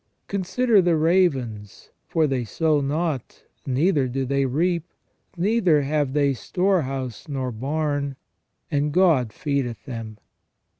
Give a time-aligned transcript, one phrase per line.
[0.27, 4.87] Consider the ravens, for they sow not, neither do they reap,
[5.37, 8.15] neither have they storehouse nor barn,
[8.71, 10.17] and God feedeth them.